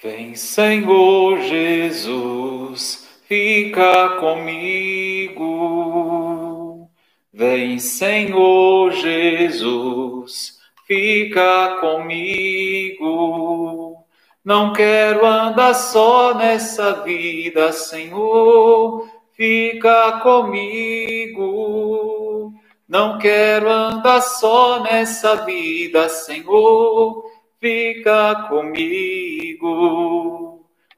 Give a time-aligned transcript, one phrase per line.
[0.00, 5.44] Vem, Senhor Jesus, fica comigo.
[7.32, 13.08] Vem, Senhor Jesus, fica comigo.
[14.44, 21.48] Não quero andar só nessa vida, Senhor, fica comigo.
[22.88, 27.24] Não quero andar só nessa vida, Senhor,
[27.60, 29.66] fica comigo.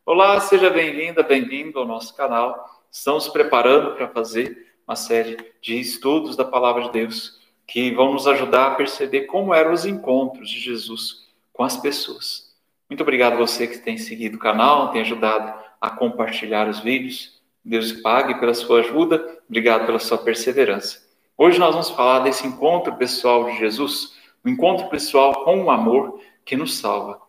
[0.05, 2.83] Olá, seja bem-vinda, bem-vindo ao nosso canal.
[2.91, 8.27] Estamos preparando para fazer uma série de estudos da palavra de Deus que vão nos
[8.27, 12.55] ajudar a perceber como eram os encontros de Jesus com as pessoas.
[12.91, 17.41] Muito obrigado a você que tem seguido o canal, tem ajudado a compartilhar os vídeos.
[17.65, 19.39] Deus pague pela sua ajuda.
[19.49, 21.09] Obrigado pela sua perseverança.
[21.39, 25.71] Hoje nós vamos falar desse encontro pessoal de Jesus, o um encontro pessoal com o
[25.71, 27.23] amor que nos salva.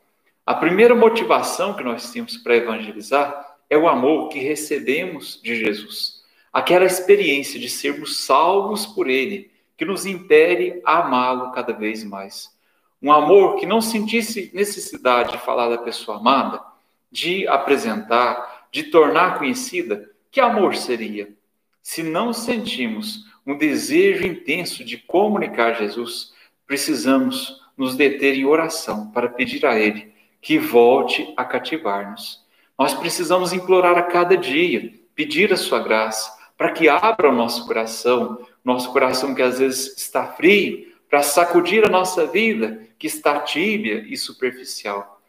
[0.43, 6.23] A primeira motivação que nós temos para evangelizar é o amor que recebemos de Jesus.
[6.51, 12.49] Aquela experiência de sermos salvos por Ele, que nos impere a amá-lo cada vez mais.
[12.99, 16.59] Um amor que não sentisse necessidade de falar da pessoa amada,
[17.11, 20.09] de apresentar, de tornar conhecida.
[20.31, 21.31] Que amor seria?
[21.79, 26.33] Se não sentimos um desejo intenso de comunicar Jesus,
[26.65, 32.43] precisamos nos deter em oração para pedir a Ele que volte a cativar-nos.
[32.77, 37.65] Nós precisamos implorar a cada dia, pedir a Sua graça, para que abra o nosso
[37.65, 43.39] coração, nosso coração que às vezes está frio, para sacudir a nossa vida que está
[43.39, 45.21] tíbia e superficial.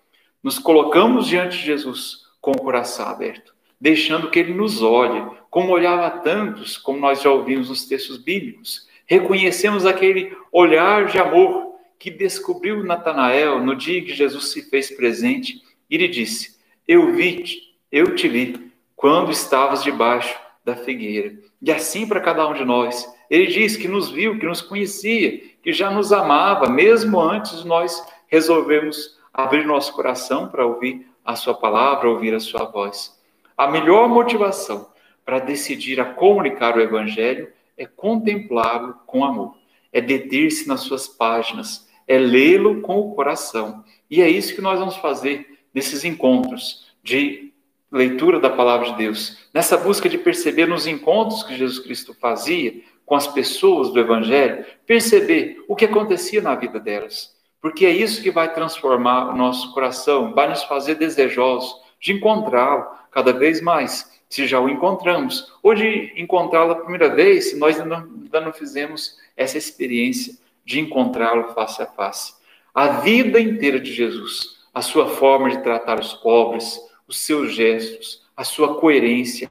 [0.43, 5.73] Nos colocamos diante de Jesus com o coração aberto, deixando que ele nos olhe, como
[5.73, 8.89] olhava tantos, como nós já ouvimos nos textos bíblicos.
[9.07, 11.72] Reconhecemos aquele olhar de amor
[12.03, 17.45] que descobriu Natanael no dia que Jesus se fez presente e lhe disse: Eu vi,
[17.93, 21.33] eu te vi quando estavas debaixo da figueira.
[21.63, 23.09] E assim para cada um de nós.
[23.31, 28.05] Ele diz que nos viu, que nos conhecia, que já nos amava, mesmo antes nós
[28.27, 33.17] resolvermos abrir nosso coração para ouvir a Sua palavra, ouvir a Sua voz.
[33.57, 34.91] A melhor motivação
[35.25, 37.49] para decidir a comunicar o Evangelho
[37.79, 39.57] é contemplá-lo com amor,
[39.93, 43.83] é deter-se nas suas páginas, é lê-lo com o coração.
[44.11, 47.51] E é isso que nós vamos fazer nesses encontros de
[47.91, 52.83] leitura da palavra de Deus, nessa busca de perceber nos encontros que Jesus Cristo fazia
[53.07, 57.35] com as pessoas do Evangelho, perceber o que acontecia na vida delas.
[57.61, 62.87] Porque é isso que vai transformar o nosso coração, vai nos fazer desejosos de encontrá-lo
[63.11, 67.81] cada vez mais, se já o encontramos, ou de encontrá-lo a primeira vez, se nós
[67.81, 72.35] ainda não, ainda não fizemos essa experiência de encontrá-lo face a face.
[72.75, 78.23] A vida inteira de Jesus, a sua forma de tratar os pobres, os seus gestos,
[78.37, 79.51] a sua coerência,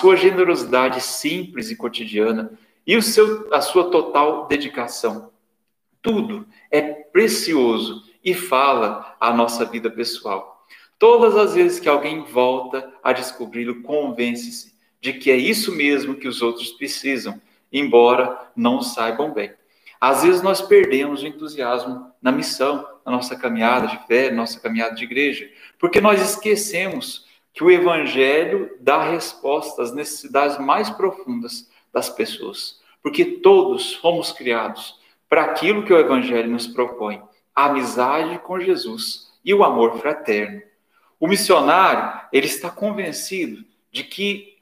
[0.00, 5.30] sua generosidade simples e cotidiana e o seu, a sua total dedicação.
[6.02, 10.66] Tudo é precioso e fala a nossa vida pessoal.
[10.98, 16.26] Todas as vezes que alguém volta a descobri-lo, convence-se de que é isso mesmo que
[16.26, 17.40] os outros precisam,
[17.72, 19.52] embora não saibam bem.
[20.06, 24.60] Às vezes nós perdemos o entusiasmo na missão, na nossa caminhada de fé, na nossa
[24.60, 31.70] caminhada de igreja, porque nós esquecemos que o Evangelho dá resposta às necessidades mais profundas
[31.90, 32.82] das pessoas.
[33.02, 37.22] Porque todos fomos criados para aquilo que o Evangelho nos propõe:
[37.56, 40.60] a amizade com Jesus e o amor fraterno.
[41.18, 44.58] O missionário, ele está convencido de que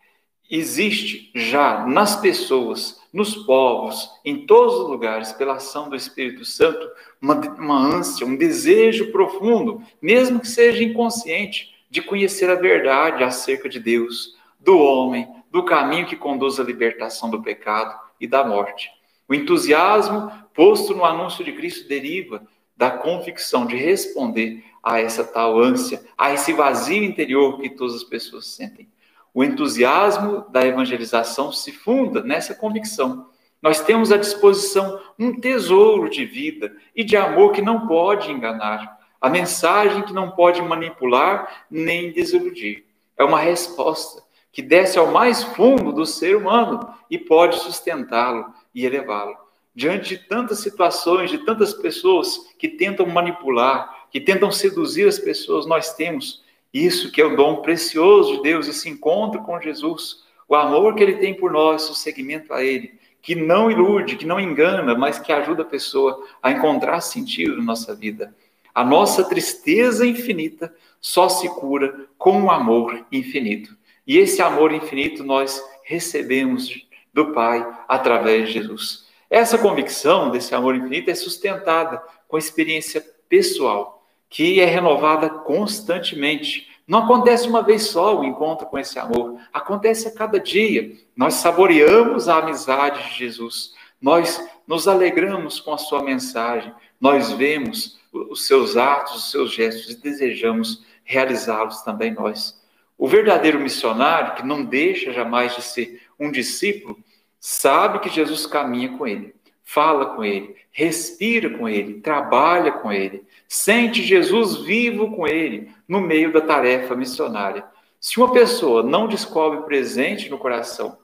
[0.48, 6.88] existe já nas pessoas, nos povos, em todos os lugares, pela ação do Espírito Santo,
[7.20, 13.68] uma, uma ânsia, um desejo profundo, mesmo que seja inconsciente, de conhecer a verdade acerca
[13.68, 18.90] de Deus, do homem, do caminho que conduz à libertação do pecado e da morte.
[19.28, 22.46] O entusiasmo posto no anúncio de Cristo deriva
[22.76, 28.04] da convicção de responder a essa tal ânsia, a esse vazio interior que todas as
[28.04, 28.88] pessoas sentem.
[29.34, 33.30] O entusiasmo da evangelização se funda nessa convicção.
[33.60, 39.00] Nós temos à disposição um tesouro de vida e de amor que não pode enganar
[39.22, 42.84] a mensagem que não pode manipular nem desiludir.
[43.16, 44.20] É uma resposta
[44.50, 49.36] que desce ao mais fundo do ser humano e pode sustentá-lo e elevá-lo.
[49.72, 55.66] Diante de tantas situações, de tantas pessoas que tentam manipular, que tentam seduzir as pessoas,
[55.66, 56.41] nós temos
[56.72, 61.03] isso que é o dom precioso de Deus, esse encontro com Jesus, o amor que
[61.03, 65.19] ele tem por nós, o seguimento a ele, que não ilude, que não engana, mas
[65.19, 68.34] que ajuda a pessoa a encontrar sentido na nossa vida.
[68.74, 73.77] A nossa tristeza infinita só se cura com um amor infinito.
[74.07, 79.07] E esse amor infinito nós recebemos do Pai através de Jesus.
[79.28, 84.02] Essa convicção desse amor infinito é sustentada com experiência pessoal,
[84.32, 86.66] que é renovada constantemente.
[86.88, 90.96] Não acontece uma vez só o encontro com esse amor, acontece a cada dia.
[91.14, 98.00] Nós saboreamos a amizade de Jesus, nós nos alegramos com a sua mensagem, nós vemos
[98.10, 102.60] os seus atos, os seus gestos e desejamos realizá-los também nós.
[102.96, 106.98] O verdadeiro missionário, que não deixa jamais de ser um discípulo,
[107.38, 109.34] sabe que Jesus caminha com ele,
[109.64, 116.00] fala com ele, respira com ele, trabalha com ele, sente Jesus vivo com ele no
[116.00, 117.64] meio da tarefa missionária.
[118.00, 120.98] Se uma pessoa não descobre presente no coração,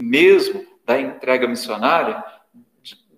[0.00, 2.22] mesmo da entrega missionária,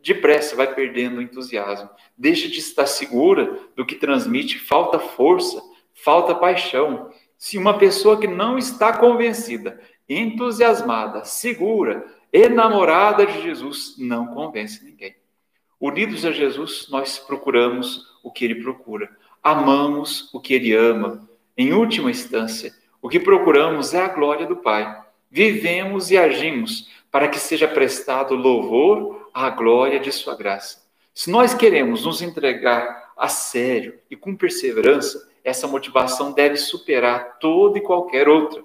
[0.03, 5.62] depressa vai perdendo o entusiasmo, deixa de estar segura do que transmite, falta força,
[5.93, 7.11] falta paixão.
[7.37, 9.81] Se uma pessoa que não está convencida,
[10.11, 15.15] entusiasmada, segura, enamorada de Jesus, não convence ninguém.
[15.81, 19.09] Unidos a Jesus, nós procuramos o que ele procura,
[19.41, 21.29] amamos o que ele ama.
[21.57, 25.01] Em última instância, o que procuramos é a glória do Pai.
[25.31, 30.83] Vivemos e agimos para que seja prestado louvor à glória de Sua graça.
[31.15, 37.79] Se nós queremos nos entregar a sério e com perseverança, essa motivação deve superar toda
[37.79, 38.62] e qualquer outra.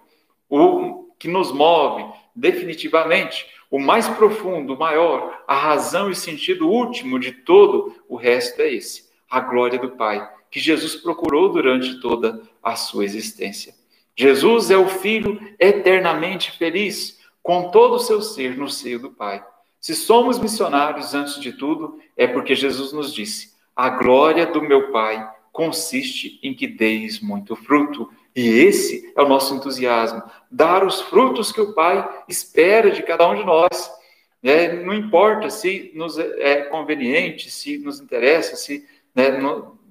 [0.50, 7.20] O que nos move definitivamente, o mais profundo, o maior, a razão e sentido último
[7.20, 12.42] de todo o resto é esse: a glória do Pai, que Jesus procurou durante toda
[12.62, 13.74] a sua existência.
[14.16, 19.44] Jesus é o Filho eternamente feliz, com todo o seu ser no seio do Pai.
[19.80, 24.92] Se somos missionários antes de tudo, é porque Jesus nos disse: a glória do meu
[24.92, 28.10] Pai consiste em que deis muito fruto.
[28.36, 30.22] E esse é o nosso entusiasmo,
[30.52, 33.90] dar os frutos que o Pai espera de cada um de nós.
[34.44, 38.86] É, não importa se nos é conveniente, se nos interessa, se
[39.16, 39.40] né,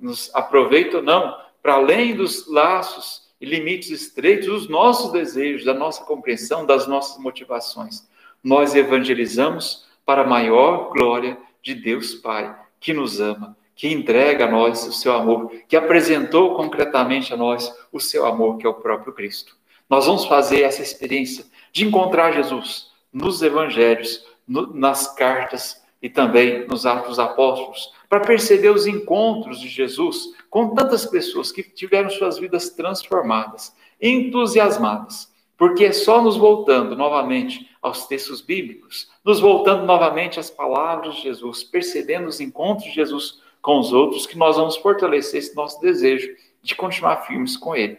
[0.00, 5.72] nos aproveita ou não, para além dos laços e limites estreitos, os nossos desejos, da
[5.72, 8.06] nossa compreensão, das nossas motivações.
[8.42, 14.50] Nós evangelizamos para a maior glória de Deus Pai, que nos ama que entrega a
[14.50, 18.74] nós o seu amor, que apresentou concretamente a nós o seu amor, que é o
[18.74, 19.56] próprio Cristo.
[19.88, 26.66] Nós vamos fazer essa experiência de encontrar Jesus nos evangelhos, no, nas cartas e também
[26.66, 32.38] nos Atos Apóstolos, para perceber os encontros de Jesus com tantas pessoas que tiveram suas
[32.38, 40.38] vidas transformadas, entusiasmadas, porque é só nos voltando novamente aos textos bíblicos, nos voltando novamente
[40.38, 44.76] às palavras de Jesus, percebendo os encontros de Jesus com os outros, que nós vamos
[44.76, 46.28] fortalecer esse nosso desejo
[46.62, 47.98] de continuar firmes com Ele,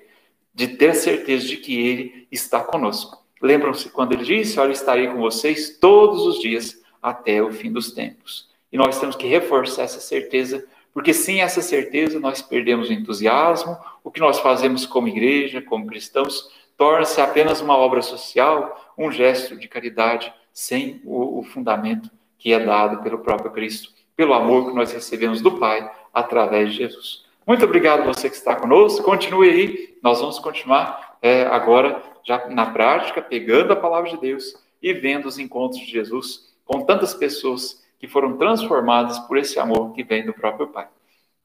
[0.54, 3.26] de ter certeza de que Ele está conosco.
[3.42, 7.92] Lembram-se quando Ele disse: Olha, estarei com vocês todos os dias até o fim dos
[7.92, 8.48] tempos.
[8.72, 10.64] E nós temos que reforçar essa certeza,
[10.94, 15.88] porque sem essa certeza nós perdemos o entusiasmo, o que nós fazemos como igreja, como
[15.88, 16.48] cristãos,
[16.78, 22.60] torna-se apenas uma obra social, um gesto de caridade, sem o, o fundamento que é
[22.60, 27.26] dado pelo próprio Cristo pelo amor que nós recebemos do Pai através de Jesus.
[27.46, 29.04] Muito obrigado você que está conosco.
[29.04, 29.98] Continue aí.
[30.02, 35.28] Nós vamos continuar é, agora já na prática, pegando a palavra de Deus e vendo
[35.28, 40.26] os encontros de Jesus com tantas pessoas que foram transformadas por esse amor que vem
[40.26, 40.88] do próprio Pai.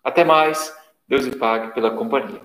[0.03, 0.75] Até mais.
[1.07, 2.41] Deus lhe pague pela companhia.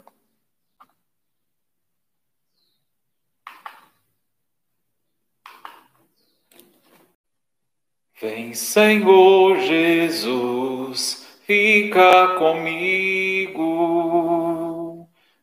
[8.21, 13.65] Vem, Senhor Jesus, fica comigo.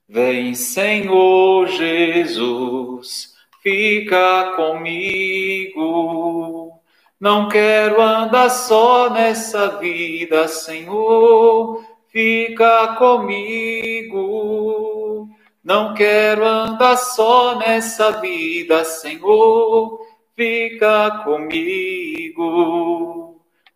[0.09, 5.83] Vem, Senhor Jesus, fica comigo.
[7.21, 14.23] Não quero andar só nessa vida, Senhor, fica comigo.
[15.63, 20.01] Não quero andar só nessa vida, Senhor,
[20.35, 22.41] fica comigo.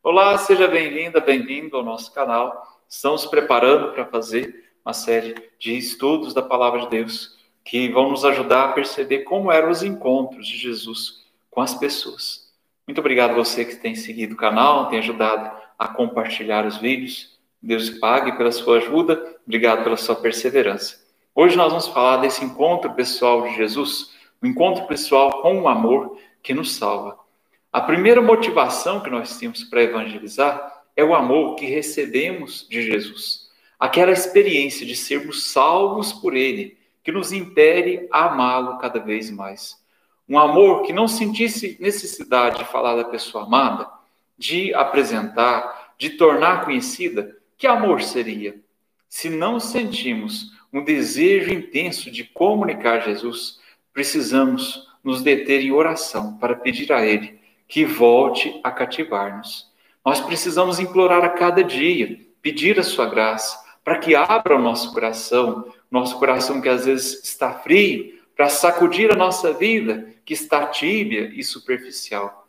[0.03, 2.81] Olá, seja bem-vinda, bem-vindo ao nosso canal.
[2.89, 8.25] Estamos preparando para fazer uma série de estudos da palavra de Deus que vão nos
[8.25, 12.51] ajudar a perceber como eram os encontros de Jesus com as pessoas.
[12.87, 17.37] Muito obrigado a você que tem seguido o canal, tem ajudado a compartilhar os vídeos.
[17.61, 19.37] Deus pague pela sua ajuda.
[19.45, 21.05] Obrigado pela sua perseverança.
[21.35, 25.69] Hoje nós vamos falar desse encontro pessoal de Jesus, o um encontro pessoal com o
[25.69, 27.19] amor que nos salva.
[27.73, 33.51] A primeira motivação que nós temos para evangelizar é o amor que recebemos de Jesus.
[33.79, 39.77] aquela experiência de sermos salvos por Ele, que nos impere a amá-lo cada vez mais.
[40.29, 43.91] Um amor que não sentisse necessidade de falar da pessoa amada,
[44.39, 48.59] de apresentar, de tornar conhecida, que amor seria?
[49.09, 53.59] Se não sentimos um desejo intenso de comunicar Jesus,
[53.93, 59.71] precisamos nos deter em oração para pedir a Ele que volte a cativar-nos.
[60.05, 64.93] Nós precisamos implorar a cada dia, pedir a Sua graça, para que abra o nosso
[64.93, 70.67] coração, nosso coração que às vezes está frio, para sacudir a nossa vida que está
[70.67, 72.49] tíbia e superficial.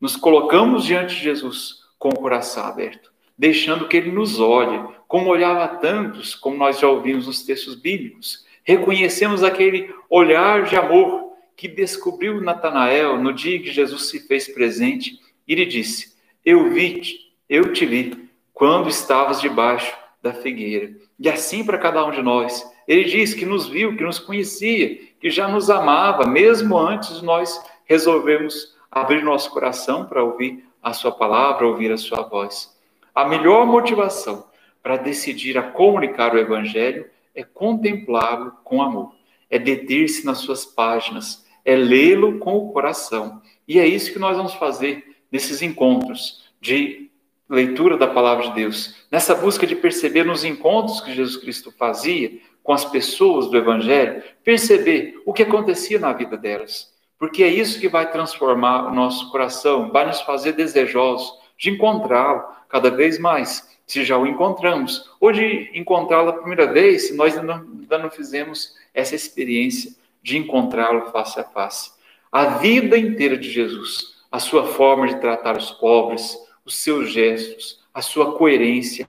[0.00, 5.28] Nos colocamos diante de Jesus com o coração aberto, deixando que Ele nos olhe, como
[5.28, 8.46] olhava tantos, como nós já ouvimos nos textos bíblicos.
[8.64, 11.27] Reconhecemos aquele olhar de amor
[11.58, 17.02] que descobriu Natanael no dia que Jesus se fez presente e lhe disse: Eu vi,
[17.48, 20.92] eu te vi quando estavas debaixo da figueira.
[21.18, 22.64] E assim para cada um de nós.
[22.86, 27.24] Ele diz que nos viu, que nos conhecia, que já nos amava, mesmo antes de
[27.24, 32.72] nós resolvermos abrir nosso coração para ouvir a sua palavra, ouvir a sua voz.
[33.12, 34.46] A melhor motivação
[34.80, 39.12] para decidir a comunicar o evangelho é contemplá-lo com amor,
[39.50, 43.42] é deter-se nas suas páginas, é lê-lo com o coração.
[43.66, 47.10] E é isso que nós vamos fazer nesses encontros de
[47.46, 52.38] leitura da palavra de Deus, nessa busca de perceber nos encontros que Jesus Cristo fazia
[52.62, 56.90] com as pessoas do Evangelho, perceber o que acontecia na vida delas.
[57.18, 62.44] Porque é isso que vai transformar o nosso coração, vai nos fazer desejosos de encontrá-lo
[62.70, 65.10] cada vez mais, se já o encontramos.
[65.20, 71.10] Ou de encontrá-lo a primeira vez, se nós ainda não fizemos essa experiência de encontrá-lo
[71.10, 71.92] face a face.
[72.30, 77.80] A vida inteira de Jesus, a sua forma de tratar os pobres, os seus gestos,
[77.92, 79.08] a sua coerência,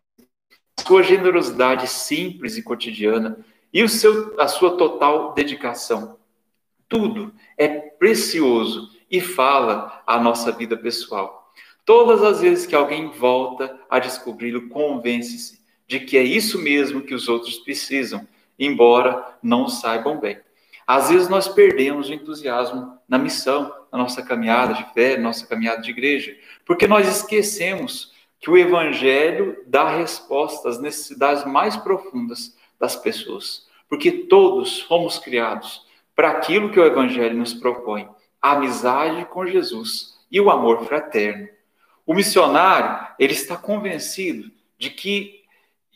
[0.78, 3.38] a sua generosidade simples e cotidiana
[3.74, 6.18] e o seu, a sua total dedicação.
[6.88, 11.52] Tudo é precioso e fala a nossa vida pessoal.
[11.86, 17.16] Todas as vezes que alguém volta a descobri-lo, convence-se de que é isso mesmo que
[17.16, 20.40] os outros precisam, embora não saibam bem.
[20.90, 25.46] Às vezes nós perdemos o entusiasmo na missão, na nossa caminhada de fé, na nossa
[25.46, 32.58] caminhada de igreja, porque nós esquecemos que o Evangelho dá resposta às necessidades mais profundas
[32.80, 33.68] das pessoas.
[33.88, 38.10] Porque todos fomos criados para aquilo que o Evangelho nos propõe:
[38.42, 41.48] a amizade com Jesus e o amor fraterno.
[42.04, 45.39] O missionário, ele está convencido de que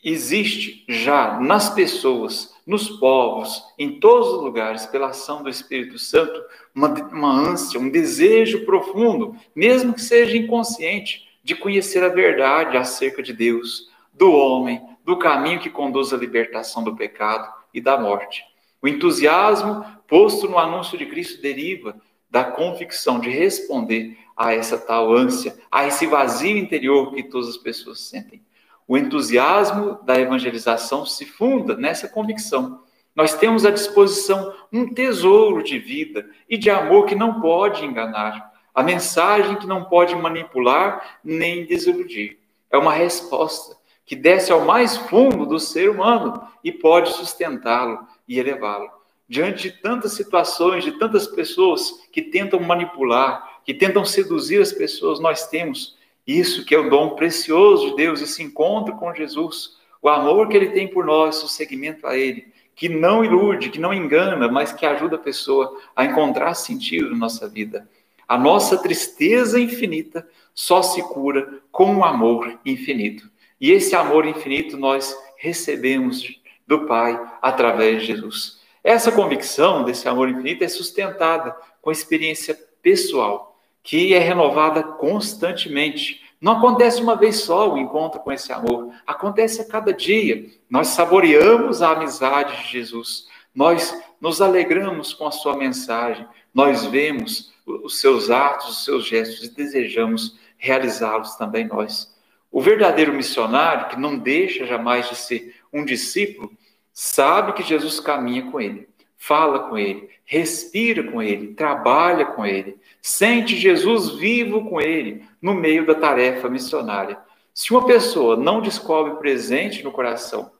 [0.04, 6.42] existe já nas pessoas, nos povos, em todos os lugares, pela ação do Espírito Santo,
[6.74, 13.22] uma, uma ânsia, um desejo profundo, mesmo que seja inconsciente, de conhecer a verdade acerca
[13.22, 18.44] de Deus, do homem, do caminho que conduz à libertação do pecado e da morte.
[18.80, 21.96] O entusiasmo posto no anúncio de Cristo deriva
[22.30, 27.56] da convicção de responder a essa tal ânsia, a esse vazio interior que todas as
[27.56, 28.42] pessoas sentem.
[28.86, 32.82] O entusiasmo da evangelização se funda nessa convicção.
[33.14, 38.52] Nós temos à disposição um tesouro de vida e de amor que não pode enganar,
[38.74, 42.38] a mensagem que não pode manipular nem desiludir.
[42.70, 48.38] É uma resposta que desce ao mais fundo do ser humano e pode sustentá-lo e
[48.38, 48.90] elevá-lo.
[49.28, 55.20] Diante de tantas situações, de tantas pessoas que tentam manipular, que tentam seduzir as pessoas,
[55.20, 55.93] nós temos
[56.26, 60.56] isso que é o dom precioso de Deus, esse encontro com Jesus, o amor que
[60.56, 64.72] ele tem por nós, o seguimento a ele, que não ilude, que não engana, mas
[64.72, 67.88] que ajuda a pessoa a encontrar sentido na nossa vida.
[68.26, 73.30] A nossa tristeza infinita só se cura com um amor infinito.
[73.60, 78.60] E esse amor infinito nós recebemos do Pai através de Jesus.
[78.82, 83.53] Essa convicção desse amor infinito é sustentada com a experiência pessoal,
[83.84, 86.24] que é renovada constantemente.
[86.40, 90.46] Não acontece uma vez só o encontro com esse amor, acontece a cada dia.
[90.68, 97.52] Nós saboreamos a amizade de Jesus, nós nos alegramos com a sua mensagem, nós vemos
[97.66, 102.12] os seus atos, os seus gestos e desejamos realizá-los também nós.
[102.50, 106.50] O verdadeiro missionário, que não deixa jamais de ser um discípulo,
[106.92, 108.88] sabe que Jesus caminha com ele,
[109.26, 115.54] fala com ele, respira com ele, trabalha com ele, sente Jesus vivo com ele no
[115.54, 117.18] meio da tarefa missionária.
[117.54, 120.52] Se uma pessoa não descobre presente no coração,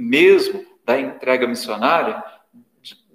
[0.00, 2.22] mesmo da entrega missionária,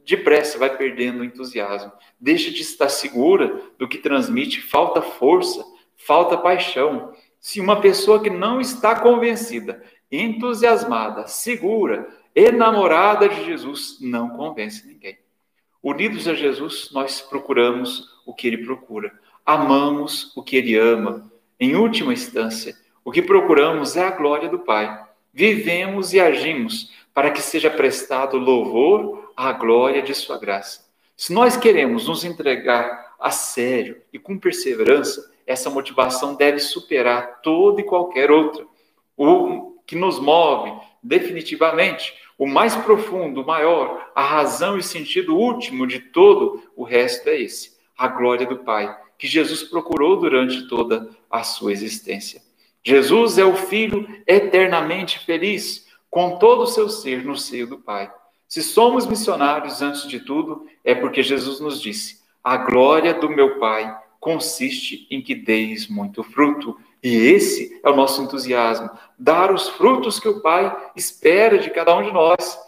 [0.06, 5.64] depressa vai perdendo o entusiasmo, deixa de estar segura do que transmite, falta força,
[5.96, 9.82] falta paixão, se uma pessoa que não está convencida
[10.12, 15.18] entusiasmada, segura, enamorada de Jesus, não convence ninguém.
[15.82, 19.12] Unidos a Jesus, nós procuramos o que ele procura,
[19.46, 21.32] amamos o que ele ama.
[21.60, 25.04] Em última instância, o que procuramos é a glória do Pai.
[25.34, 30.86] Vivemos e agimos para que seja prestado louvor à glória de Sua graça.
[31.18, 37.82] Se nós queremos nos entregar a sério e com perseverança, essa motivação deve superar toda
[37.82, 38.66] e qualquer outra.
[39.18, 40.72] O que nos move
[41.04, 47.30] definitivamente, o mais profundo, o maior, a razão e sentido último de todo o resto
[47.30, 52.42] é esse: a glória do Pai, que Jesus procurou durante toda a sua existência.
[52.84, 58.12] Jesus é o Filho eternamente feliz, com todo o seu ser no seio do Pai.
[58.48, 63.60] Se somos missionários antes de tudo, é porque Jesus nos disse: a glória do meu
[63.60, 66.76] Pai consiste em que deis muito fruto.
[67.04, 71.96] E esse é o nosso entusiasmo, dar os frutos que o Pai espera de cada
[71.98, 72.60] um de nós.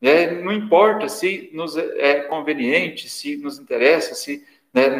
[0.00, 4.98] É, não importa se nos é conveniente, se nos interessa, se né,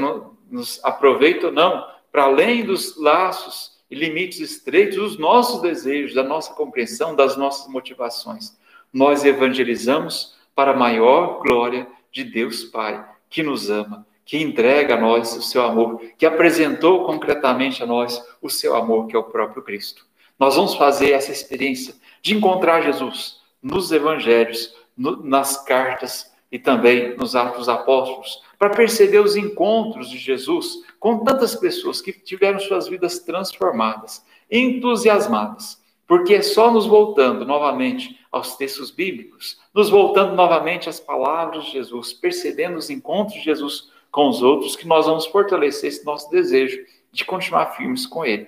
[0.50, 6.22] nos aproveita ou não, para além dos laços e limites estreitos, os nossos desejos, da
[6.22, 8.56] nossa compreensão, das nossas motivações.
[8.92, 14.98] Nós evangelizamos para a maior glória de Deus Pai, que nos ama, que entrega a
[14.98, 19.24] nós o seu amor, que apresentou concretamente a nós o seu amor, que é o
[19.24, 20.06] próprio Cristo.
[20.38, 27.14] Nós vamos fazer essa experiência de encontrar Jesus nos evangelhos, no, nas cartas e também
[27.14, 32.88] nos Atos Apóstolos, para perceber os encontros de Jesus com tantas pessoas que tiveram suas
[32.88, 40.88] vidas transformadas, entusiasmadas, porque é só nos voltando novamente aos textos bíblicos, nos voltando novamente
[40.88, 45.26] às palavras de Jesus, percebendo os encontros de Jesus com os outros, que nós vamos
[45.26, 46.78] fortalecer esse nosso desejo
[47.10, 48.46] de continuar firmes com Ele,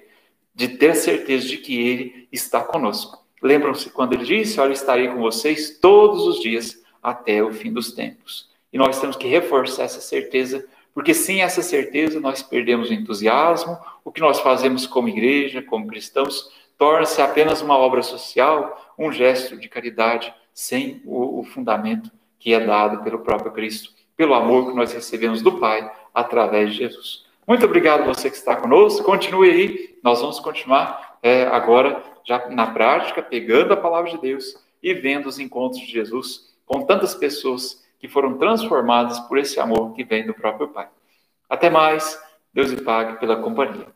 [0.55, 3.27] de ter certeza de que Ele está conosco.
[3.43, 7.93] Lembram-se quando Ele disse: Olha, estarei com vocês todos os dias até o fim dos
[7.93, 8.49] tempos.
[8.73, 13.77] E nós temos que reforçar essa certeza porque sem essa certeza nós perdemos o entusiasmo,
[14.05, 19.57] o que nós fazemos como igreja, como cristãos, torna-se apenas uma obra social, um gesto
[19.57, 24.77] de caridade, sem o, o, fundamento que é dado pelo próprio Cristo, pelo amor que
[24.77, 27.25] nós recebemos do Pai através de Jesus.
[27.47, 32.69] Muito obrigado você que está conosco, continue aí, nós vamos continuar é, agora já na
[32.69, 37.85] prática, pegando a palavra de Deus e vendo os encontros de Jesus com tantas pessoas
[37.99, 40.89] que foram transformadas por esse amor que vem do próprio Pai.
[41.49, 42.19] Até mais,
[42.53, 43.87] Deus lhe pague pela companhia.